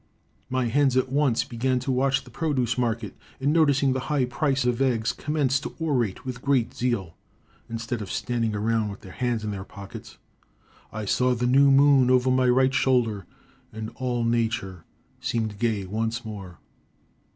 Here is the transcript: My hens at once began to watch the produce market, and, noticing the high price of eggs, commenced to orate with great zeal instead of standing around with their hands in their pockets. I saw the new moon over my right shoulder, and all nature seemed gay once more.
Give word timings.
My 0.49 0.65
hens 0.65 0.97
at 0.97 1.11
once 1.11 1.43
began 1.43 1.77
to 1.81 1.91
watch 1.91 2.23
the 2.23 2.31
produce 2.31 2.75
market, 2.75 3.15
and, 3.39 3.53
noticing 3.53 3.93
the 3.93 3.99
high 4.09 4.25
price 4.25 4.65
of 4.65 4.81
eggs, 4.81 5.11
commenced 5.13 5.61
to 5.61 5.75
orate 5.79 6.25
with 6.25 6.41
great 6.41 6.73
zeal 6.73 7.13
instead 7.69 8.01
of 8.01 8.11
standing 8.11 8.55
around 8.55 8.89
with 8.89 9.01
their 9.01 9.11
hands 9.11 9.43
in 9.43 9.51
their 9.51 9.63
pockets. 9.63 10.17
I 10.91 11.05
saw 11.05 11.35
the 11.35 11.45
new 11.45 11.69
moon 11.69 12.09
over 12.09 12.31
my 12.31 12.49
right 12.49 12.73
shoulder, 12.73 13.27
and 13.71 13.91
all 13.93 14.23
nature 14.23 14.85
seemed 15.19 15.59
gay 15.59 15.85
once 15.85 16.25
more. 16.25 16.57